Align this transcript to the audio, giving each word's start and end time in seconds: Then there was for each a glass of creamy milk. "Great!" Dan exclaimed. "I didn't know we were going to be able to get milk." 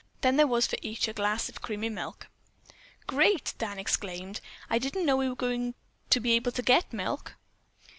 Then 0.21 0.35
there 0.35 0.47
was 0.47 0.65
for 0.65 0.77
each 0.81 1.07
a 1.07 1.13
glass 1.13 1.47
of 1.47 1.61
creamy 1.61 1.89
milk. 1.89 2.25
"Great!" 3.05 3.53
Dan 3.59 3.77
exclaimed. 3.77 4.41
"I 4.67 4.79
didn't 4.79 5.05
know 5.05 5.17
we 5.17 5.29
were 5.29 5.35
going 5.35 5.75
to 6.09 6.19
be 6.19 6.31
able 6.31 6.53
to 6.53 6.63
get 6.63 6.91
milk." 6.91 7.35